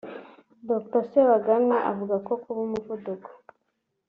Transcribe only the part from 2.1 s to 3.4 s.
ko kuba umuvuduko